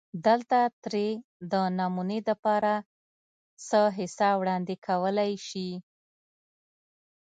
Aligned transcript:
دلته 0.25 0.59
ترې 0.83 1.07
دنمونې 1.51 2.19
دپاره 2.29 2.73
څۀ 3.67 3.83
حصه 3.97 4.29
وړاندې 4.39 4.75
کولی 4.87 5.31
شي 5.47 5.69